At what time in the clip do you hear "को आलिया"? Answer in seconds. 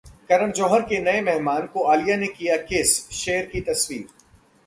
1.67-2.15